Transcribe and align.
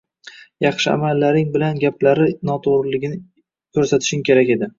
Yaxshi 0.65 0.87
amallaring 0.93 1.51
bilan 1.57 1.77
gaplari 1.83 2.25
noto`g`riligini 2.51 3.21
ko`rsatishing 3.79 4.27
kerak 4.33 4.53
edi 4.57 4.69